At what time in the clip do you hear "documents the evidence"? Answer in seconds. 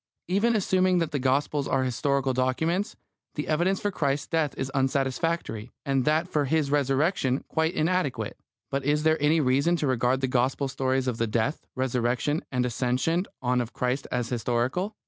2.33-3.79